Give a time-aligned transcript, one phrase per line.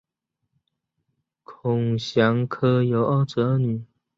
[1.43, 3.85] 孔祥柯有二子二女